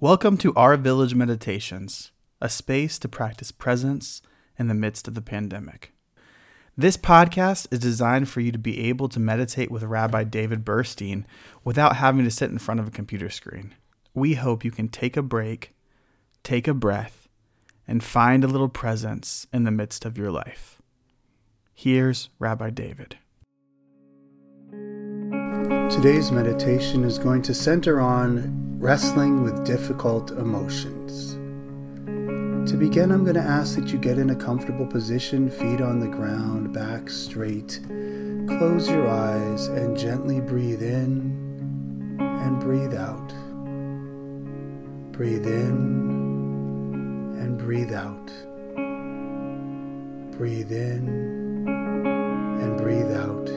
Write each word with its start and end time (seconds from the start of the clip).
Welcome 0.00 0.36
to 0.38 0.54
Our 0.54 0.76
Village 0.76 1.16
Meditations, 1.16 2.12
a 2.40 2.48
space 2.48 3.00
to 3.00 3.08
practice 3.08 3.50
presence 3.50 4.22
in 4.56 4.68
the 4.68 4.74
midst 4.74 5.08
of 5.08 5.14
the 5.14 5.20
pandemic. 5.20 5.92
This 6.76 6.96
podcast 6.96 7.66
is 7.72 7.80
designed 7.80 8.28
for 8.28 8.40
you 8.40 8.52
to 8.52 8.60
be 8.60 8.88
able 8.88 9.08
to 9.08 9.18
meditate 9.18 9.72
with 9.72 9.82
Rabbi 9.82 10.22
David 10.22 10.64
Burstein 10.64 11.24
without 11.64 11.96
having 11.96 12.22
to 12.22 12.30
sit 12.30 12.48
in 12.48 12.58
front 12.58 12.78
of 12.78 12.86
a 12.86 12.92
computer 12.92 13.28
screen. 13.28 13.74
We 14.14 14.34
hope 14.34 14.64
you 14.64 14.70
can 14.70 14.86
take 14.86 15.16
a 15.16 15.22
break, 15.22 15.74
take 16.44 16.68
a 16.68 16.74
breath, 16.74 17.28
and 17.88 18.00
find 18.00 18.44
a 18.44 18.48
little 18.48 18.68
presence 18.68 19.48
in 19.52 19.64
the 19.64 19.72
midst 19.72 20.04
of 20.04 20.16
your 20.16 20.30
life. 20.30 20.80
Here's 21.74 22.28
Rabbi 22.38 22.70
David. 22.70 23.18
Today's 25.90 26.30
meditation 26.30 27.02
is 27.02 27.18
going 27.18 27.40
to 27.42 27.54
center 27.54 27.98
on 27.98 28.78
wrestling 28.78 29.42
with 29.42 29.64
difficult 29.64 30.30
emotions. 30.32 31.32
To 32.70 32.76
begin, 32.76 33.10
I'm 33.10 33.24
going 33.24 33.36
to 33.36 33.40
ask 33.40 33.74
that 33.76 33.88
you 33.88 33.98
get 33.98 34.18
in 34.18 34.28
a 34.28 34.36
comfortable 34.36 34.86
position, 34.86 35.48
feet 35.50 35.80
on 35.80 35.98
the 35.98 36.06
ground, 36.06 36.74
back 36.74 37.08
straight. 37.08 37.80
Close 38.46 38.86
your 38.90 39.08
eyes 39.08 39.68
and 39.68 39.96
gently 39.98 40.42
breathe 40.42 40.82
in 40.82 42.18
and 42.20 42.60
breathe 42.60 42.94
out. 42.94 43.32
Breathe 45.12 45.46
in 45.46 45.74
and 47.40 47.56
breathe 47.56 47.94
out. 47.94 48.26
Breathe 50.36 50.70
in 50.70 51.66
and 52.60 52.76
breathe 52.76 53.10
out. 53.10 53.47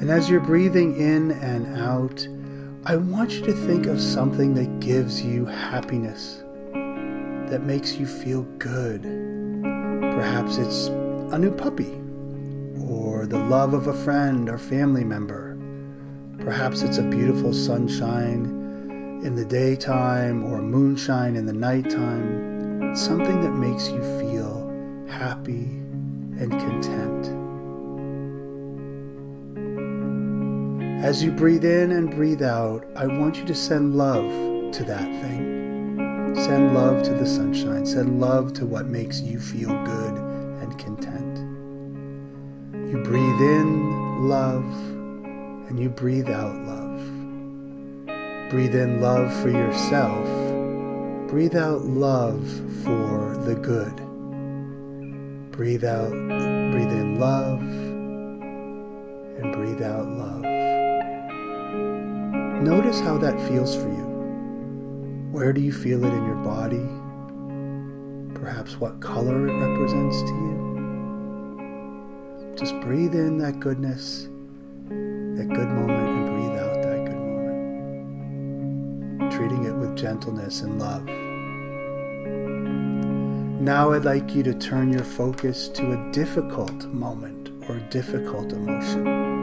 And 0.00 0.10
as 0.10 0.30
you're 0.30 0.38
breathing 0.38 0.96
in 0.96 1.32
and 1.32 1.76
out, 1.76 2.26
I 2.84 2.94
want 2.96 3.32
you 3.32 3.42
to 3.46 3.52
think 3.52 3.86
of 3.86 4.00
something 4.00 4.54
that 4.54 4.78
gives 4.78 5.20
you 5.20 5.44
happiness, 5.44 6.44
that 7.50 7.62
makes 7.64 7.94
you 7.94 8.06
feel 8.06 8.44
good. 8.58 9.02
Perhaps 9.02 10.56
it's 10.56 10.86
a 10.86 11.38
new 11.38 11.50
puppy, 11.50 12.00
or 12.88 13.26
the 13.26 13.38
love 13.38 13.74
of 13.74 13.88
a 13.88 14.04
friend 14.04 14.48
or 14.48 14.56
family 14.56 15.02
member. 15.02 15.58
Perhaps 16.38 16.82
it's 16.82 16.98
a 16.98 17.02
beautiful 17.02 17.52
sunshine 17.52 18.44
in 19.24 19.34
the 19.34 19.44
daytime 19.44 20.44
or 20.44 20.62
moonshine 20.62 21.34
in 21.34 21.44
the 21.44 21.52
nighttime. 21.52 22.94
Something 22.94 23.40
that 23.40 23.50
makes 23.50 23.88
you 23.88 24.00
feel 24.20 24.68
happy 25.08 25.64
and 26.40 26.52
content. 26.52 27.47
As 31.02 31.22
you 31.22 31.30
breathe 31.30 31.64
in 31.64 31.92
and 31.92 32.10
breathe 32.10 32.42
out, 32.42 32.84
I 32.96 33.06
want 33.06 33.36
you 33.36 33.44
to 33.44 33.54
send 33.54 33.94
love 33.94 34.72
to 34.72 34.84
that 34.84 35.06
thing. 35.22 36.34
Send 36.34 36.74
love 36.74 37.04
to 37.04 37.14
the 37.14 37.24
sunshine. 37.24 37.86
Send 37.86 38.20
love 38.20 38.52
to 38.54 38.66
what 38.66 38.86
makes 38.86 39.20
you 39.20 39.38
feel 39.38 39.68
good 39.84 40.14
and 40.60 40.76
content. 40.76 41.38
You 42.90 43.00
breathe 43.04 43.40
in 43.40 44.28
love 44.28 44.64
and 45.68 45.78
you 45.78 45.88
breathe 45.88 46.28
out 46.28 46.56
love. 46.66 47.00
Breathe 48.50 48.74
in 48.74 49.00
love 49.00 49.32
for 49.40 49.50
yourself. 49.50 50.26
Breathe 51.28 51.54
out 51.54 51.82
love 51.82 52.44
for 52.82 53.36
the 53.44 53.54
good. 53.54 53.94
Breathe 55.52 55.84
out, 55.84 56.10
breathe 56.10 56.92
in 56.92 57.20
love 57.20 57.62
and 59.38 59.52
breathe 59.52 59.82
out 59.82 60.08
love. 60.08 60.17
Notice 62.68 63.00
how 63.00 63.16
that 63.16 63.40
feels 63.48 63.74
for 63.74 63.88
you. 63.88 64.04
Where 65.32 65.54
do 65.54 65.62
you 65.62 65.72
feel 65.72 66.04
it 66.04 66.12
in 66.12 66.26
your 66.26 66.36
body? 66.36 66.86
Perhaps 68.38 68.78
what 68.78 69.00
color 69.00 69.48
it 69.48 69.54
represents 69.54 70.20
to 70.20 70.28
you? 70.28 72.52
Just 72.58 72.78
breathe 72.82 73.14
in 73.14 73.38
that 73.38 73.58
goodness, 73.58 74.28
that 74.84 75.48
good 75.48 75.70
moment, 75.70 76.10
and 76.10 76.26
breathe 76.26 76.58
out 76.60 76.82
that 76.82 77.06
good 77.06 77.16
moment. 77.16 79.32
Treating 79.32 79.64
it 79.64 79.74
with 79.74 79.96
gentleness 79.96 80.60
and 80.60 80.78
love. 80.78 81.06
Now 83.62 83.92
I'd 83.92 84.04
like 84.04 84.34
you 84.34 84.42
to 84.42 84.52
turn 84.52 84.92
your 84.92 85.04
focus 85.04 85.68
to 85.68 85.92
a 85.92 86.12
difficult 86.12 86.84
moment 86.84 87.48
or 87.66 87.78
difficult 87.88 88.52
emotion. 88.52 89.37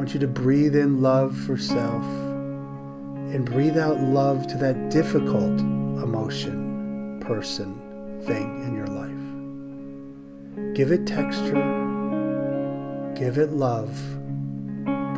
Want 0.00 0.14
you 0.14 0.20
to 0.20 0.28
breathe 0.28 0.76
in 0.76 1.02
love 1.02 1.36
for 1.40 1.58
self 1.58 2.06
and 3.34 3.44
breathe 3.44 3.76
out 3.76 4.00
love 4.00 4.46
to 4.46 4.56
that 4.56 4.88
difficult 4.88 5.60
emotion, 5.60 7.20
person, 7.20 7.74
thing 8.22 8.64
in 8.64 8.74
your 8.74 8.86
life. 8.86 10.74
Give 10.74 10.90
it 10.90 11.06
texture, 11.06 11.52
give 13.14 13.36
it 13.36 13.50
love. 13.50 13.94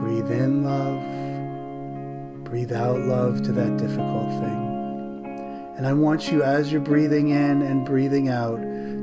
Breathe 0.01 0.33
in 0.33 0.65
love, 0.65 2.43
breathe 2.43 2.73
out 2.73 2.99
love 3.03 3.41
to 3.45 3.53
that 3.53 3.77
difficult 3.77 4.31
thing. 4.43 5.75
And 5.77 5.87
I 5.87 5.93
want 5.93 6.33
you, 6.33 6.43
as 6.43 6.73
you're 6.73 6.81
breathing 6.81 7.29
in 7.29 7.63
and 7.63 7.87
breathing 7.87 8.31
out, 8.31 8.59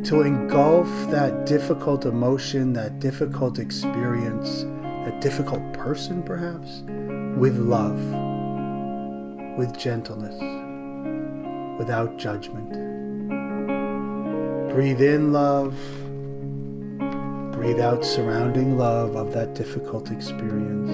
to 0.07 0.23
engulf 0.23 0.90
that 1.09 1.46
difficult 1.46 2.06
emotion, 2.06 2.73
that 2.73 3.00
difficult 3.00 3.59
experience 3.59 4.66
a 5.06 5.18
difficult 5.22 5.74
person, 5.74 6.22
perhaps, 6.24 6.84
with 7.38 7.58
love, 7.58 8.00
with 9.58 9.78
gentleness, 9.78 10.36
without 11.80 12.18
judgment. 12.18 12.70
Breathe 14.74 15.02
in 15.02 15.32
love, 15.32 15.74
breathe 17.54 17.80
out 17.80 18.04
surrounding 18.06 18.78
love 18.78 19.16
of 19.16 19.34
that 19.34 19.56
difficult 19.56 20.12
experience. 20.12 20.92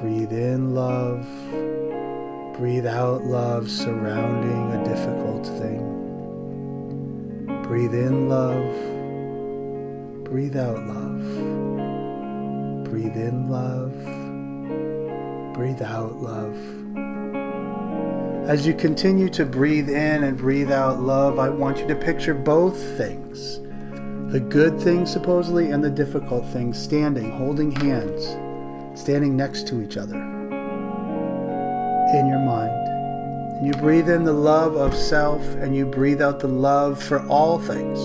Breathe 0.00 0.32
in 0.32 0.74
love, 0.74 1.26
breathe 2.56 2.86
out 2.86 3.24
love 3.24 3.68
surrounding 3.70 4.72
a 4.80 4.84
difficult 4.84 5.46
thing. 5.58 5.86
Breathe 7.64 7.94
in 7.94 8.28
love, 8.28 8.74
breathe 10.24 10.56
out 10.56 10.86
love. 10.86 11.79
Breathe 12.90 13.16
in 13.16 13.48
love. 13.48 13.92
Breathe 15.54 15.80
out 15.80 16.16
love. 16.16 16.56
As 18.48 18.66
you 18.66 18.74
continue 18.74 19.28
to 19.28 19.44
breathe 19.46 19.88
in 19.88 20.24
and 20.24 20.36
breathe 20.36 20.72
out 20.72 21.00
love, 21.00 21.38
I 21.38 21.50
want 21.50 21.78
you 21.78 21.86
to 21.86 21.94
picture 21.94 22.34
both 22.34 22.76
things 22.98 23.60
the 24.32 24.40
good 24.40 24.80
things, 24.80 25.10
supposedly, 25.10 25.70
and 25.70 25.82
the 25.82 25.90
difficult 25.90 26.44
things 26.46 26.76
standing, 26.80 27.30
holding 27.30 27.70
hands, 27.72 28.36
standing 29.00 29.36
next 29.36 29.66
to 29.68 29.82
each 29.82 29.96
other 29.96 30.16
in 32.14 32.28
your 32.28 32.38
mind. 32.40 32.70
And 33.58 33.66
you 33.66 33.72
breathe 33.80 34.08
in 34.08 34.24
the 34.24 34.32
love 34.32 34.74
of 34.74 34.96
self 34.96 35.42
and 35.56 35.76
you 35.76 35.86
breathe 35.86 36.22
out 36.22 36.40
the 36.40 36.48
love 36.48 37.02
for 37.02 37.24
all 37.28 37.58
things, 37.58 37.98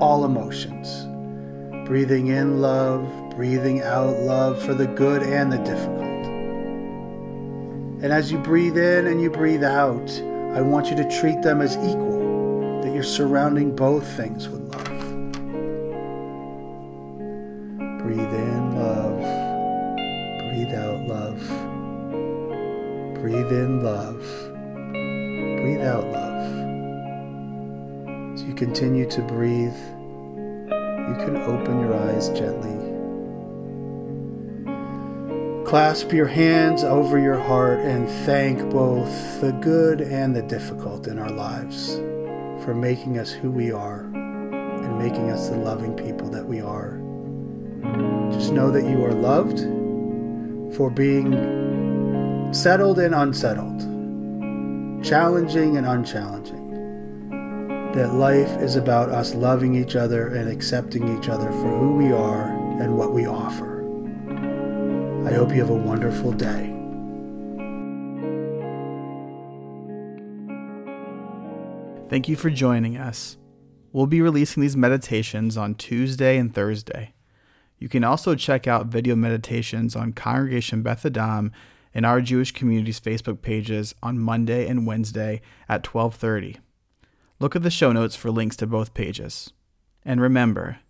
all 0.00 0.24
emotions. 0.24 1.06
Breathing 1.86 2.28
in 2.28 2.60
love, 2.60 3.06
breathing 3.34 3.82
out 3.82 4.18
love 4.20 4.62
for 4.62 4.74
the 4.74 4.86
good 4.86 5.22
and 5.22 5.52
the 5.52 5.58
difficult. 5.58 6.02
And 8.02 8.12
as 8.12 8.30
you 8.32 8.38
breathe 8.38 8.76
in 8.76 9.06
and 9.06 9.22
you 9.22 9.30
breathe 9.30 9.64
out, 9.64 10.10
I 10.54 10.60
want 10.60 10.90
you 10.90 10.96
to 10.96 11.20
treat 11.20 11.40
them 11.40 11.62
as 11.62 11.76
equal, 11.76 12.80
that 12.82 12.92
you're 12.92 13.02
surrounding 13.02 13.74
both 13.74 14.06
things 14.16 14.48
with 14.48 14.60
love. 14.74 14.84
Breathe 18.02 18.18
in 18.18 18.76
love, 18.76 19.20
breathe 20.50 20.74
out 20.74 21.06
love. 21.06 21.38
Breathe 23.22 23.52
in 23.52 23.82
love, 23.84 24.20
breathe 25.62 25.82
out 25.82 26.04
love. 26.10 26.42
As 28.34 28.42
you 28.42 28.52
continue 28.54 29.08
to 29.08 29.22
breathe, 29.22 29.78
you 31.08 31.14
can 31.24 31.36
open 31.46 31.80
your 31.80 31.94
eyes 31.94 32.28
gently 32.30 32.81
Clasp 35.72 36.12
your 36.12 36.26
hands 36.26 36.84
over 36.84 37.18
your 37.18 37.38
heart 37.38 37.80
and 37.80 38.06
thank 38.26 38.58
both 38.68 39.40
the 39.40 39.52
good 39.52 40.02
and 40.02 40.36
the 40.36 40.42
difficult 40.42 41.06
in 41.06 41.18
our 41.18 41.30
lives 41.30 41.94
for 42.62 42.74
making 42.74 43.16
us 43.16 43.30
who 43.30 43.50
we 43.50 43.72
are 43.72 44.00
and 44.02 44.98
making 44.98 45.30
us 45.30 45.48
the 45.48 45.56
loving 45.56 45.94
people 45.94 46.28
that 46.28 46.44
we 46.44 46.60
are. 46.60 47.00
Just 48.32 48.52
know 48.52 48.70
that 48.70 48.84
you 48.84 49.02
are 49.02 49.14
loved 49.14 49.60
for 50.76 50.90
being 50.90 51.32
settled 52.52 52.98
and 52.98 53.14
unsettled, 53.14 53.80
challenging 55.02 55.78
and 55.78 55.86
unchallenging. 55.86 56.68
That 57.94 58.12
life 58.12 58.60
is 58.60 58.76
about 58.76 59.08
us 59.08 59.34
loving 59.34 59.74
each 59.74 59.96
other 59.96 60.34
and 60.34 60.50
accepting 60.50 61.16
each 61.16 61.30
other 61.30 61.50
for 61.50 61.78
who 61.78 61.94
we 61.96 62.12
are 62.12 62.48
and 62.78 62.98
what 62.98 63.14
we 63.14 63.26
offer. 63.26 63.71
I 65.24 65.34
hope 65.34 65.50
you 65.50 65.60
have 65.60 65.70
a 65.70 65.74
wonderful 65.74 66.32
day. 66.32 66.74
Thank 72.08 72.28
you 72.28 72.34
for 72.34 72.50
joining 72.50 72.96
us. 72.96 73.36
We'll 73.92 74.06
be 74.06 74.20
releasing 74.20 74.60
these 74.60 74.76
meditations 74.76 75.56
on 75.56 75.76
Tuesday 75.76 76.38
and 76.38 76.52
Thursday. 76.52 77.14
You 77.78 77.88
can 77.88 78.02
also 78.02 78.34
check 78.34 78.66
out 78.66 78.86
video 78.86 79.14
meditations 79.14 79.94
on 79.94 80.12
Congregation 80.12 80.82
Beth 80.82 81.06
Adam 81.06 81.52
and 81.94 82.04
our 82.04 82.20
Jewish 82.20 82.50
community's 82.50 82.98
Facebook 82.98 83.42
pages 83.42 83.94
on 84.02 84.18
Monday 84.18 84.66
and 84.66 84.88
Wednesday 84.88 85.40
at 85.68 85.84
12:30. 85.84 86.58
Look 87.38 87.54
at 87.54 87.62
the 87.62 87.70
show 87.70 87.92
notes 87.92 88.16
for 88.16 88.32
links 88.32 88.56
to 88.56 88.66
both 88.66 88.92
pages. 88.92 89.52
And 90.04 90.20
remember, 90.20 90.80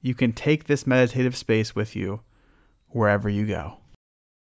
you 0.00 0.14
can 0.14 0.32
take 0.32 0.64
this 0.64 0.86
meditative 0.86 1.36
space 1.36 1.74
with 1.74 1.96
you 1.96 2.20
wherever 2.96 3.28
you 3.28 3.46
go. 3.46 3.76